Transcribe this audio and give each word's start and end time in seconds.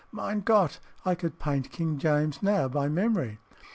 Mine 0.11 0.39
Gott, 0.43 0.79
I 1.05 1.13
could 1.13 1.37
paint 1.37 1.69
King 1.69 1.99
James 1.99 2.41
now 2.41 2.67
by 2.67 2.89
memory. 2.89 3.37